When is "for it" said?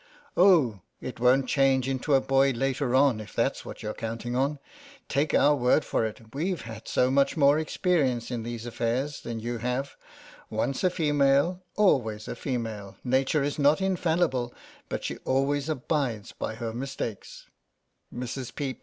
5.85-6.33